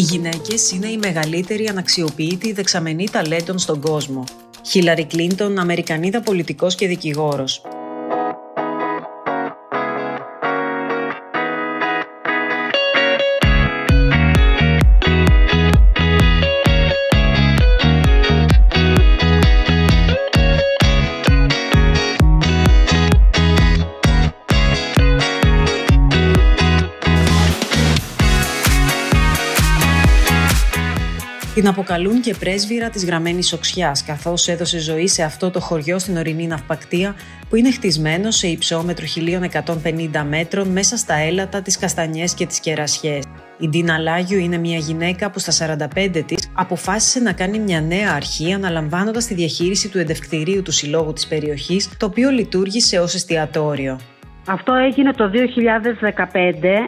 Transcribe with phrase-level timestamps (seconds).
[0.00, 4.24] Οι γυναίκες είναι η μεγαλύτερη αναξιοποιήτη δεξαμενή ταλέντων στον κόσμο.
[4.66, 7.62] Χίλαρη Κλίντον, Αμερικανίδα πολιτικός και δικηγόρος.
[31.60, 36.16] Την αποκαλούν και πρέσβυρα της γραμμένης οξιάς, καθώς έδωσε ζωή σε αυτό το χωριό στην
[36.16, 37.14] ορεινή ναυπακτία,
[37.48, 43.24] που είναι χτισμένο σε υψόμετρο 1150 μέτρων μέσα στα έλατα, τι καστανιές και τι κερασιές.
[43.58, 48.12] Η Ντίνα Λάγιου είναι μια γυναίκα που στα 45 της αποφάσισε να κάνει μια νέα
[48.12, 54.00] αρχή αναλαμβάνοντας τη διαχείριση του εντευκτηρίου του συλλόγου της περιοχής, το οποίο λειτουργήσε ως εστιατόριο.
[54.52, 55.34] Αυτό έγινε το 2015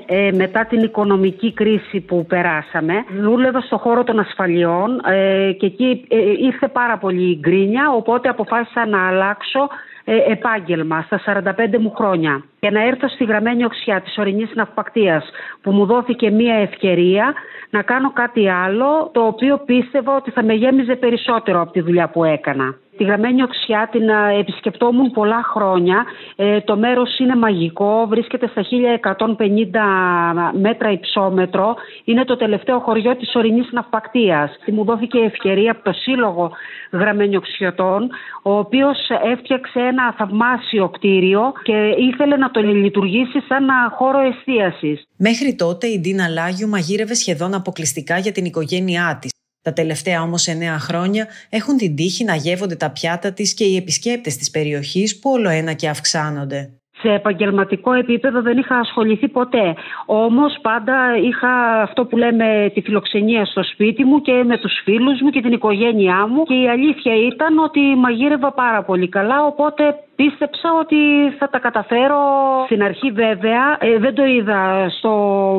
[0.06, 2.94] ε, μετά την οικονομική κρίση που περάσαμε.
[3.20, 8.86] Δούλευα στο χώρο των ασφαλιών ε, και εκεί ε, ήρθε πάρα πολύ γκρίνια οπότε αποφάσισα
[8.86, 9.68] να αλλάξω
[10.04, 15.30] ε, επάγγελμα στα 45 μου χρόνια και να έρθω στη γραμμένη οξιά της ορεινής ναυπακτίας
[15.60, 17.34] που μου δόθηκε μία ευκαιρία
[17.70, 22.08] να κάνω κάτι άλλο το οποίο πίστευα ότι θα με γέμιζε περισσότερο από τη δουλειά
[22.08, 22.76] που έκανα.
[22.96, 24.08] Τη γραμμένη οξιά την
[24.40, 26.04] επισκεπτόμουν πολλά χρόνια.
[26.36, 31.74] Ε, το μέρος είναι μαγικό, βρίσκεται στα 1150 μέτρα υψόμετρο.
[32.04, 34.50] Είναι το τελευταίο χωριό της ορεινής ναυπακτίας.
[34.66, 36.50] Μου δόθηκε ευκαιρία από το Σύλλογο
[36.92, 38.10] Γραμμένιοξιωτών,
[38.42, 38.98] ο οποίος
[39.32, 45.06] έφτιαξε ένα θαυμάσιο κτίριο και ήθελε να το λειτουργήσει σαν χώρο εστίασης.
[45.16, 49.31] Μέχρι τότε η Ντίνα Λάγιου μαγείρευε σχεδόν αποκλειστικά για την οικογένειά της
[49.62, 53.76] τα τελευταία όμως εννέα χρόνια έχουν την τύχη να γεύονται τα πιάτα της και οι
[53.76, 56.70] επισκέπτες της περιοχής που όλο ένα και αυξάνονται.
[57.02, 59.74] Σε επαγγελματικό επίπεδο δεν είχα ασχοληθεί ποτέ.
[60.06, 65.20] Όμως πάντα είχα αυτό που λέμε τη φιλοξενία στο σπίτι μου και με τους φίλους
[65.20, 66.42] μου και την οικογένειά μου.
[66.42, 69.82] Και η αλήθεια ήταν ότι μαγείρευα πάρα πολύ καλά, οπότε
[70.16, 70.96] πίστεψα ότι
[71.38, 72.18] θα τα καταφέρω.
[72.64, 75.12] Στην αρχή βέβαια ε, δεν το είδα στο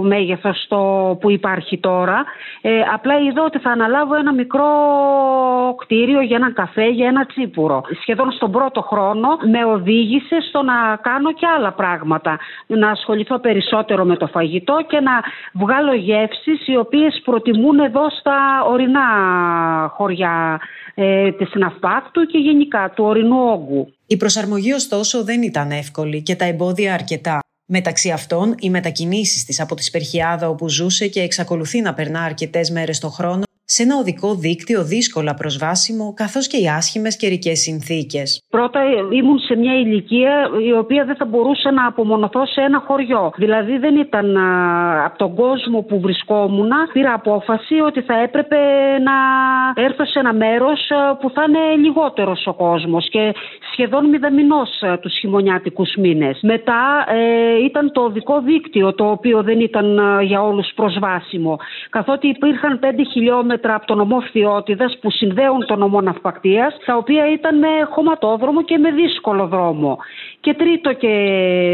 [0.03, 0.78] μέγεθος το
[1.22, 2.24] που υπάρχει τώρα.
[2.62, 4.66] Ε, απλά είδα ότι θα αναλάβω ένα μικρό
[5.78, 7.81] κτίριο για ένα καφέ, για ένα τσίπουρο.
[8.02, 12.40] Σχεδόν στον πρώτο χρόνο με οδήγησε στο να κάνω και άλλα πράγματα.
[12.68, 15.12] Να ασχοληθώ περισσότερο με το φαγητό και να
[15.53, 19.02] βγάλω γεύσεις οι οποίες προτιμούν εδώ στα ορεινά
[19.96, 20.59] χωριά
[20.96, 23.94] ε, της Ναυπάκτου και γενικά του ορεινού όγκου.
[24.08, 27.40] Η προσαρμογή ωστόσο δεν ήταν εύκολη και τα εμπόδια αρκετά.
[27.66, 32.69] Μεταξύ αυτών, οι μετακινήσεις της από τη Σπερχιάδα όπου ζούσε και εξακολουθεί να περνά αρκετές
[32.69, 38.41] μέρες το χρόνο σε ένα οδικό δίκτυο δύσκολα προσβάσιμο, καθώς και οι άσχημες καιρικές συνθήκες.
[38.50, 38.79] Πρώτα
[39.12, 43.31] ήμουν σε μια ηλικία η οποία δεν θα μπορούσε να απομονωθώ σε ένα χωριό.
[43.35, 44.38] Δηλαδή δεν ήταν
[45.06, 46.69] από τον κόσμο που βρισκόμουν.
[46.94, 48.57] Πήρα απόφαση ότι θα έπρεπε
[49.07, 49.16] να
[49.84, 53.34] έρθω σε ένα μέρος που θα είναι λιγότερος ο κόσμος και
[53.72, 54.69] σχεδόν μηδαμινός
[55.01, 56.40] τους χειμωνιάτικους μήνες.
[56.41, 61.59] Μετά ε, ήταν το οδικό δίκτυο το οποίο δεν ήταν για όλους προσβάσιμο.
[61.90, 64.24] Καθότι υπήρχαν 5 χιλιόμετρα χιλιόμετρα από τον νομό
[65.02, 69.97] που συνδέουν τον νομό Ναυπακτίας, τα οποία ήταν με χωματόδρομο και με δύσκολο δρόμο.
[70.40, 71.14] Και τρίτο και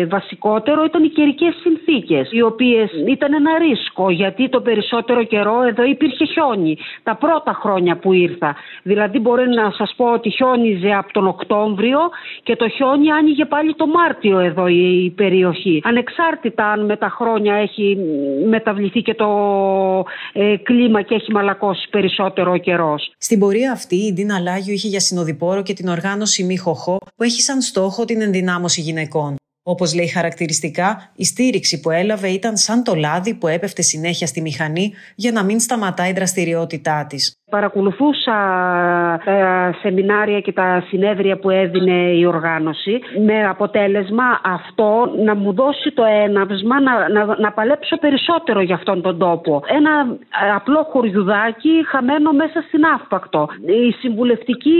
[0.09, 5.83] βασικότερο ήταν οι καιρικές συνθήκες, οι οποίες ήταν ένα ρίσκο, γιατί το περισσότερο καιρό εδώ
[5.83, 6.77] υπήρχε χιόνι.
[7.03, 8.55] Τα πρώτα χρόνια που ήρθα.
[8.83, 11.99] Δηλαδή, μπορεί να σας πω ότι χιόνιζε από τον Οκτώβριο
[12.43, 15.81] και το χιόνι άνοιγε πάλι το Μάρτιο εδώ η περιοχή.
[15.83, 17.97] Ανεξάρτητα αν με τα χρόνια έχει
[18.49, 19.29] μεταβληθεί και το
[20.33, 23.13] ε, κλίμα και έχει μαλακώσει περισσότερο καιρός.
[23.17, 27.23] Στην πορεία αυτή, η Ντίνα Λάγιου είχε για συνοδοιπόρο και την οργάνωση Μη Χοχό, που
[27.23, 29.35] έχει σαν στόχο την ενδυνάμωση γυναικών.
[29.63, 34.41] Όπως λέει χαρακτηριστικά, η στήριξη που έλαβε ήταν σαν το λάδι που έπεφτε συνέχεια στη
[34.41, 37.38] μηχανή για να μην σταματάει η δραστηριότητά της.
[37.49, 38.33] Παρακολουθούσα
[39.25, 45.91] τα σεμινάρια και τα συνέδρια που έδινε η οργάνωση με αποτέλεσμα αυτό να μου δώσει
[45.91, 49.63] το έναυσμα να, να, να παλέψω περισσότερο για αυτόν τον τόπο.
[49.67, 50.17] Ένα
[50.55, 53.47] απλό χωριουδάκι χαμένο μέσα στην άφπακτο.
[53.87, 54.79] Η συμβουλευτική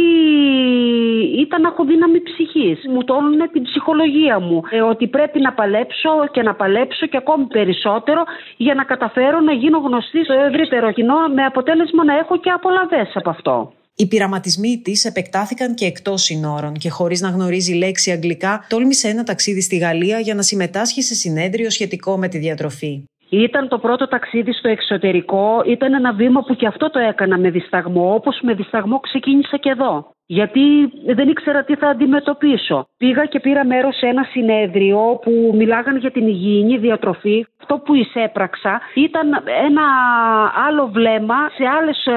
[1.38, 2.79] ήταν να έχω δύναμη ψυχής.
[2.94, 7.45] Μου τόνουν την ψυχολογία μου ε, ότι πρέπει να παλέψω και να παλέψω και ακόμη
[7.45, 8.23] περισσότερο
[8.57, 13.11] για να καταφέρω να γίνω γνωστή στο ευρύτερο κοινό με αποτέλεσμα να έχω και απολαυέ
[13.13, 13.73] από αυτό.
[13.95, 19.23] Οι πειραματισμοί της επεκτάθηκαν και εκτός συνόρων και χωρίς να γνωρίζει λέξη αγγλικά, τόλμησε ένα
[19.23, 23.03] ταξίδι στη Γαλλία για να συμμετάσχει σε συνέδριο σχετικό με τη διατροφή.
[23.29, 27.50] Ήταν το πρώτο ταξίδι στο εξωτερικό, ήταν ένα βήμα που και αυτό το έκανα με
[27.50, 30.09] δισταγμό, όπως με δισταγμό ξεκίνησα και εδώ.
[30.31, 30.61] Γιατί
[31.05, 32.87] δεν ήξερα τι θα αντιμετωπίσω.
[32.97, 37.45] Πήγα και πήρα μέρος σε ένα συνέδριο που μιλάγαν για την υγιεινή διατροφή.
[37.61, 39.27] Αυτό που εισέπραξα ήταν
[39.67, 39.85] ένα
[40.67, 42.15] άλλο βλέμμα σε άλλες ε,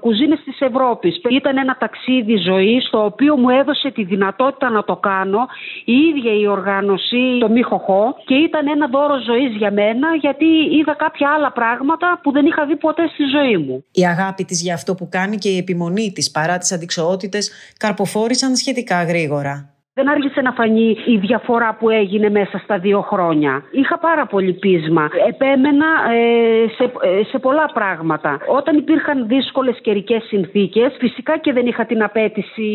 [0.00, 1.20] κουζίνες της Ευρώπης.
[1.30, 5.46] Ήταν ένα ταξίδι ζωής το οποίο μου έδωσε τη δυνατότητα να το κάνω
[5.84, 10.46] η ίδια η οργάνωση, το Μιχοχό και ήταν ένα δώρο ζωής για μένα γιατί
[10.78, 13.84] είδα κάποια άλλα πράγματα που δεν είχα δει ποτέ στη ζωή μου.
[13.92, 16.72] Η αγάπη της για αυτό που κάνει και η επιμονή της παρά τις
[17.08, 19.72] αντικσοότητες καρποφόρησαν σχετικά γρήγορα.
[19.98, 23.62] Δεν άργησε να φανεί η διαφορά που έγινε μέσα στα δύο χρόνια.
[23.70, 25.08] Είχα πάρα πολύ πείσμα.
[25.28, 28.38] Επέμενα ε, σε, ε, σε πολλά πράγματα.
[28.46, 32.70] Όταν υπήρχαν δύσκολες καιρικές συνθήκες, φυσικά και δεν είχα την απέτηση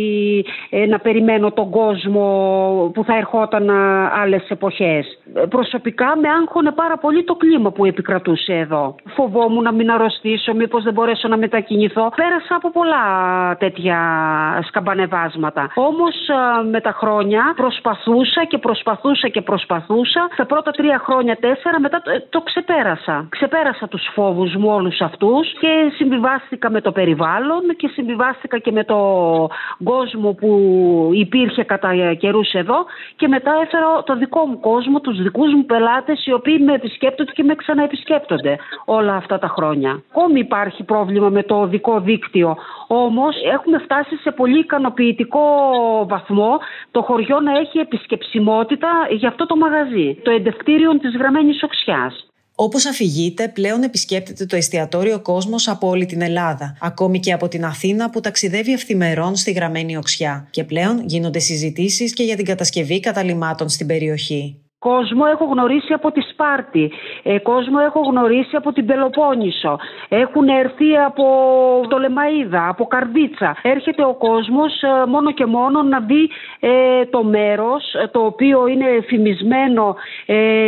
[0.70, 2.26] ε, να περιμένω τον κόσμο
[2.94, 3.70] που θα ερχόταν
[4.22, 5.20] άλλες εποχές.
[5.50, 8.96] Προσωπικά με άγχωνε πάρα πολύ το κλίμα που επικρατούσε εδώ.
[9.16, 12.10] Φοβόμουν να μην αρρωστήσω, μήπως δεν μπορέσω να μετακινηθώ.
[12.16, 13.04] Πέρασα από πολλά
[13.60, 13.98] τέτοια
[14.68, 15.72] σκαμπανεβάσματα.
[15.76, 16.16] Όμως
[16.72, 20.28] με τα χρόνια χρόνια προσπαθούσα και προσπαθούσα και προσπαθούσα.
[20.34, 23.28] Στα πρώτα τρία χρόνια, τέσσερα, μετά το, το ξεπέρασα.
[23.30, 28.84] Ξεπέρασα τους φόβους μου όλους αυτούς και συμβιβάστηκα με το περιβάλλον και συμβιβάστηκα και με
[28.84, 28.98] το
[29.84, 30.52] κόσμο που
[31.14, 32.86] υπήρχε κατά καιρούς εδώ
[33.16, 37.32] και μετά έφερα το δικό μου κόσμο, τους δικούς μου πελάτες οι οποίοι με επισκέπτονται
[37.32, 40.04] και με ξαναεπισκέπτονται όλα αυτά τα χρόνια.
[40.12, 45.46] Ακόμη υπάρχει πρόβλημα με το οδικό δίκτυο, όμως έχουμε φτάσει σε πολύ ικανοποιητικό
[46.08, 46.60] βαθμό
[46.92, 52.28] το χωριό να έχει επισκεψιμότητα για αυτό το μαγαζί, το εντευτήριο της γραμμένης οξιάς.
[52.56, 57.66] Όπως αφηγείται, πλέον επισκέπτεται το εστιατόριο κόσμος από όλη την Ελλάδα, ακόμη και από την
[57.66, 60.48] Αθήνα που ταξιδεύει ευθυμερών στη γραμμένη οξιά.
[60.50, 64.63] Και πλέον γίνονται συζητήσεις και για την κατασκευή καταλημάτων στην περιοχή.
[64.90, 66.92] Κόσμο έχω γνωρίσει από τη Σπάρτη.
[67.24, 69.80] Ε, κόσμο έχω γνωρίσει από την Πελοπόννησο.
[70.10, 71.26] Έχουν έρθει από
[71.90, 73.56] το Λεμαΐδα, από Καρδίτσα.
[73.62, 78.68] Έρχεται ο κόσμος ε, μόνο και μόνο να δει ε, το μέρος ε, το οποίο
[78.68, 79.96] είναι φημισμένο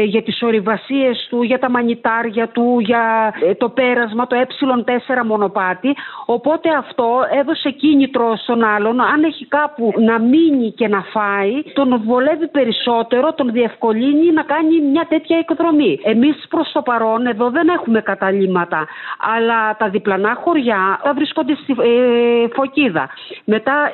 [0.06, 5.96] για τις ορειβασίες του, για τα μανιτάρια του, για το πέρασμα, το ε4 μονοπάτι.
[6.26, 7.08] Οπότε αυτό
[7.40, 13.34] έδωσε κίνητρο στον άλλον, αν έχει κάπου να μείνει και να φάει, τον βολεύει περισσότερο,
[13.34, 16.00] τον διευκολύνει να κάνει μια τέτοια εκδρομή.
[16.04, 18.88] Εμείς προς το παρόν εδώ δεν έχουμε καταλήμματα,
[19.36, 23.10] αλλά τα διπλανά χωριά τα βρίσκονται στη ε, Φωκίδα.
[23.44, 23.92] Μετά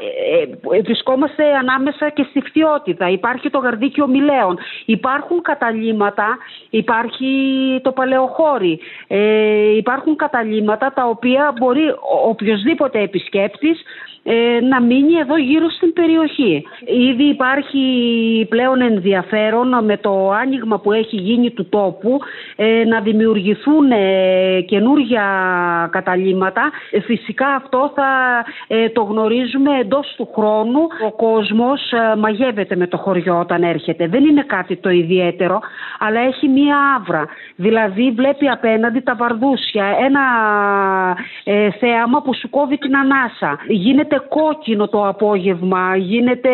[0.72, 3.10] ε, ε, βρισκόμαστε ανάμεσα και στη Φτιότητα.
[3.10, 4.58] Υπάρχει το Γαρδίκιο Μιλέων.
[4.86, 6.38] Υπάρχουν καταλήμματα,
[6.70, 7.30] υπάρχει
[7.84, 8.80] το Παλαιοχώρι.
[9.08, 11.96] Ε, υπάρχουν καταλήμματα τα οποία μπορεί
[12.28, 13.82] οποιοδήποτε επισκέπτης
[14.24, 16.66] ε, να μείνει εδώ γύρω στην περιοχή.
[16.86, 17.82] Ήδη υπάρχει
[18.50, 22.20] πλέον ενδιαφέρον με το άνοιγμα που έχει γίνει του τόπου
[22.56, 25.24] ε, να δημιουργηθούν ε, καινούργια
[25.92, 26.72] καταλήμματα.
[27.06, 28.10] Φυσικά αυτό θα
[28.94, 30.88] το γνωρίζουμε εντός του χρόνου.
[31.06, 34.08] Ο κόσμος μαγεύεται με το χωριό όταν έρχεται.
[34.08, 35.60] Δεν είναι κάτι το ιδιαίτερο,
[36.00, 37.26] αλλά έχει μία άβρα.
[37.56, 40.22] Δηλαδή βλέπει απέναντι τα βαρδούσια, ένα
[41.80, 43.60] θέαμα που σου κόβει την ανάσα.
[43.68, 46.50] Γίνεται γίνεται κόκκινο το απόγευμα, γίνεται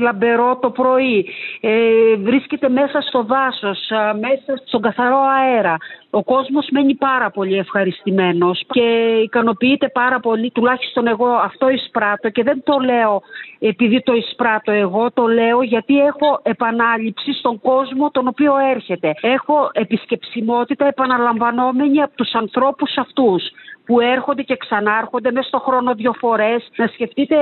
[0.00, 1.26] λαμπερό το πρωί,
[1.60, 1.70] ε,
[2.16, 3.78] βρίσκεται μέσα στο δάσος,
[4.20, 5.76] μέσα στον καθαρό αέρα.
[6.10, 8.80] Ο κόσμος μένει πάρα πολύ ευχαριστημένος και
[9.22, 13.22] ικανοποιείται πάρα πολύ, τουλάχιστον εγώ αυτό εισπράττω και δεν το λέω
[13.58, 19.14] επειδή το εισπράττω εγώ, το λέω γιατί έχω επανάληψη στον κόσμο τον οποίο έρχεται.
[19.20, 23.42] Έχω επισκεψιμότητα επαναλαμβανόμενη από τους ανθρώπους αυτούς
[23.86, 26.68] που έρχονται και ξανάρχονται μέσα στο χρόνο δύο φορές.
[26.76, 27.36] Να σκεφτείτε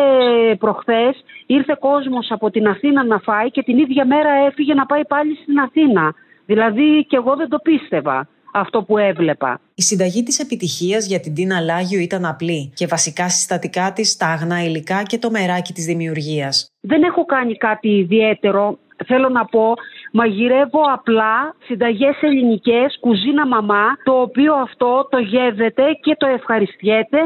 [0.58, 5.06] προχθές ήρθε κόσμος από την Αθήνα να φάει και την ίδια μέρα έφυγε να πάει
[5.06, 6.14] πάλι στην Αθήνα.
[6.46, 9.60] Δηλαδή και εγώ δεν το πίστευα αυτό που έβλεπα.
[9.74, 14.26] Η συνταγή της επιτυχίας για την Τίνα Λάγιο ήταν απλή και βασικά συστατικά της τα
[14.26, 16.72] αγνά υλικά και το μεράκι της δημιουργίας.
[16.80, 18.78] Δεν έχω κάνει κάτι ιδιαίτερο.
[19.06, 19.74] Θέλω να πω,
[20.12, 27.18] μαγειρεύω απλά συνταγές ελληνικές, κουζίνα μαμά, το οποίο αυτό το γεύεται και το ευχαριστιέται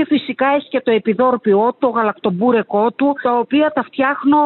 [0.00, 4.38] και φυσικά έχει και το επιδόρπιό, το γαλακτομπούρεκό του, τα οποία τα φτιάχνω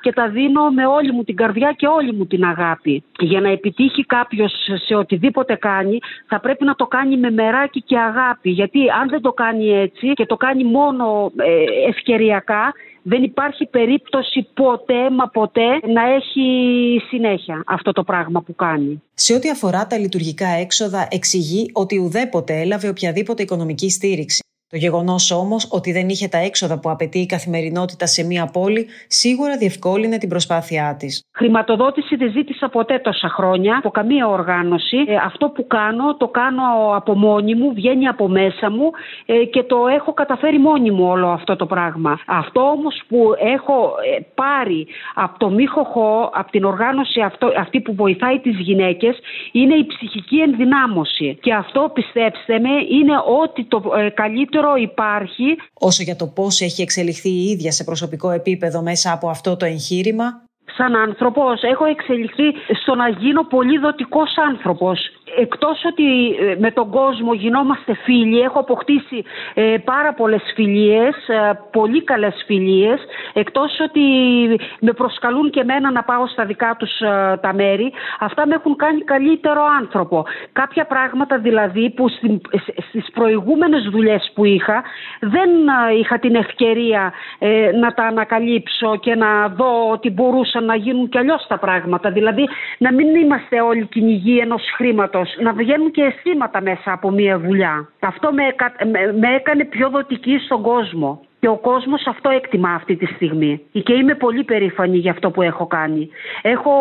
[0.00, 3.04] και τα δίνω με όλη μου την καρδιά και όλη μου την αγάπη.
[3.18, 4.52] Για να επιτύχει κάποιος
[4.86, 8.50] σε οτιδήποτε κάνει, θα πρέπει να το κάνει με μεράκι και αγάπη.
[8.50, 12.72] Γιατί αν δεν το κάνει έτσι και το κάνει μόνο ε, ευκαιριακά,
[13.08, 16.46] δεν υπάρχει περίπτωση ποτέ μα ποτέ να έχει
[17.08, 19.02] συνέχεια αυτό το πράγμα που κάνει.
[19.14, 24.40] Σε ό,τι αφορά τα λειτουργικά έξοδα, εξηγεί ότι ουδέποτε έλαβε οποιαδήποτε οικονομική στήριξη.
[24.70, 28.86] Το γεγονός όμως ότι δεν είχε τα έξοδα που απαιτεί η καθημερινότητα σε μία πόλη
[29.06, 31.22] σίγουρα διευκόλυνε την προσπάθειά της.
[31.32, 34.96] Χρηματοδότηση δεν ζήτησα ποτέ τόσα χρόνια από καμία οργάνωση.
[35.06, 36.62] Ε, αυτό που κάνω το κάνω
[36.94, 38.90] από μόνη μου, βγαίνει από μέσα μου
[39.26, 42.18] ε, και το έχω καταφέρει μόνη μου όλο αυτό το πράγμα.
[42.26, 47.94] Αυτό όμως που έχω ε, πάρει από το Μίχοχο, από την οργάνωση αυτό, αυτή που
[47.94, 49.18] βοηθάει τις γυναίκες,
[49.52, 51.38] είναι η ψυχική ενδυνάμωση.
[51.40, 53.82] Και αυτό πιστέψτε με είναι ότι το
[54.14, 55.56] καλύτερο υπάρχει.
[55.74, 59.64] Όσο για το πώς έχει εξελιχθεί η ίδια σε προσωπικό επίπεδο μέσα από αυτό το
[59.64, 60.44] εγχείρημα.
[60.76, 64.98] Σαν άνθρωπος έχω εξελιχθεί στο να γίνω πολύ δοτικός άνθρωπος
[65.34, 71.60] εκτός ότι ε, με τον κόσμο γινόμαστε φίλοι, έχω αποκτήσει ε, πάρα πολλές φιλίες, ε,
[71.72, 73.00] πολύ καλές φιλίες,
[73.32, 74.00] εκτός ότι
[74.80, 76.90] με προσκαλούν και μένα να πάω στα δικά τους
[77.40, 80.24] τα μέρη, αυτά με έχουν κάνει καλύτερο άνθρωπο.
[80.52, 82.08] Κάποια πράγματα δηλαδή που
[82.88, 84.82] στις προηγούμενες δουλειές που είχα
[85.20, 85.50] δεν
[86.00, 87.12] είχα την ευκαιρία
[87.80, 92.10] να τα ανακαλύψω και να δω ότι μπορούσαν να γίνουν και αλλιώς τα πράγματα.
[92.10, 97.38] Δηλαδή να μην είμαστε όλοι κυνηγοί ενός χρήματος να βγαίνουν και αισθήματα μέσα από μία
[97.38, 97.88] δουλειά.
[98.00, 98.42] Αυτό με,
[99.12, 101.25] με έκανε πιο δοτική στον κόσμο.
[101.40, 103.60] Και ο κόσμος αυτό έκτιμα αυτή τη στιγμή.
[103.72, 106.08] Και είμαι πολύ περήφανη για αυτό που έχω κάνει.
[106.42, 106.72] Έχω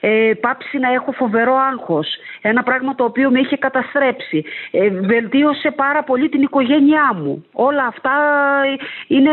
[0.00, 2.06] ε, πάψει να έχω φοβερό άγχος.
[2.40, 4.44] Ένα πράγμα το οποίο με είχε καταστρέψει.
[4.70, 7.44] Ε, βελτίωσε πάρα πολύ την οικογένειά μου.
[7.52, 8.10] Όλα αυτά
[9.06, 9.30] είναι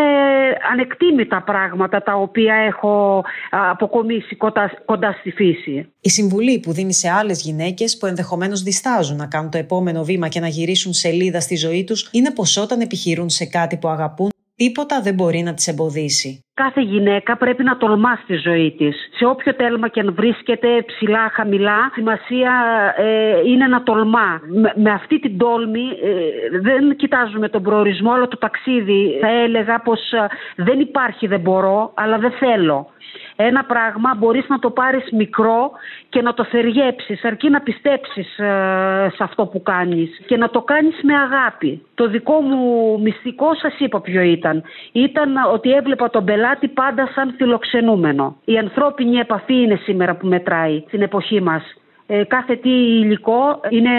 [0.71, 5.91] ανεκτήμητα πράγματα τα οποία έχω αποκομίσει κοντά, κοντά στη φύση.
[6.01, 10.27] Η συμβουλή που δίνει σε άλλες γυναίκες που ενδεχομένως διστάζουν να κάνουν το επόμενο βήμα
[10.27, 14.29] και να γυρίσουν σελίδα στη ζωή τους είναι πως όταν επιχειρούν σε κάτι που αγαπούν
[14.57, 16.46] Τίποτα δεν μπορεί να τις εμποδίσει.
[16.63, 19.09] Κάθε γυναίκα πρέπει να τολμάς στη ζωή της.
[19.15, 22.53] Σε όποιο τέλμα και αν βρίσκεται, ψηλά, χαμηλά, σημασία
[22.97, 24.41] ε, είναι να τολμά.
[24.75, 29.17] Με, αυτή την τόλμη ε, δεν κοιτάζουμε τον προορισμό, αλλά το ταξίδι.
[29.21, 32.87] Θα έλεγα πως ε, δεν υπάρχει δεν μπορώ, αλλά δεν θέλω.
[33.35, 35.71] Ένα πράγμα μπορείς να το πάρεις μικρό
[36.09, 40.61] και να το θεριέψεις αρκεί να πιστέψεις ε, σε αυτό που κάνεις και να το
[40.61, 41.81] κάνεις με αγάπη.
[41.95, 44.63] Το δικό μου μυστικό σας είπα ποιο ήταν.
[44.91, 48.35] Ήταν ότι έβλεπα τον πελάτη πάντα σαν φιλοξενούμενο.
[48.45, 51.63] Η ανθρώπινη επαφή είναι σήμερα που μετράει στην εποχή μας.
[52.09, 53.89] Ε, κάθε τι υλικό είναι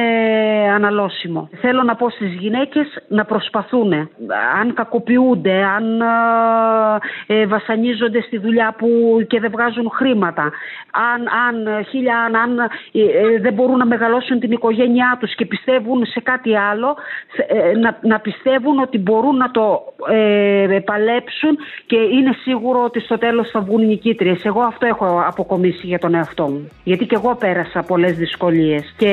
[0.74, 1.48] αναλώσιμο.
[1.60, 3.92] Θέλω να πω στις γυναίκες να προσπαθούν.
[4.60, 6.02] Αν κακοποιούνται, αν
[7.26, 8.88] ε, βασανίζονται στη δουλειά που
[9.26, 10.42] και δεν βγάζουν χρήματα,
[11.12, 12.58] αν, αν, χίλια, αν,
[12.92, 16.96] ε, δεν μπορούν να μεγαλώσουν την οικογένειά τους και πιστεύουν σε κάτι άλλο,
[17.80, 19.82] να, να πιστεύουν ότι μπορούν να το
[20.84, 24.44] παλέψουν και είναι σίγουρο ότι στο τέλος θα βγουν νικήτριες.
[24.44, 26.68] Εγώ αυτό έχω αποκομίσει για τον εαυτό μου.
[26.84, 29.12] Γιατί και εγώ πέρασα από πολλές δυσκολίες και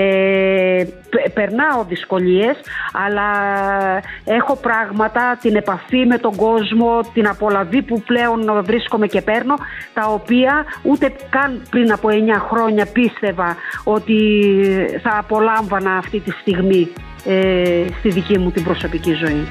[1.33, 2.55] περνάω δυσκολίες
[2.93, 3.29] αλλά
[4.25, 9.55] έχω πράγματα, την επαφή με τον κόσμο, την απολαβή που πλέον βρίσκομαι και παίρνω
[9.93, 12.13] τα οποία ούτε καν πριν από 9
[12.49, 14.19] χρόνια πίστευα ότι
[15.03, 16.87] θα απολάμβανα αυτή τη στιγμή
[17.25, 19.47] ε, στη δική μου την προσωπική ζωή.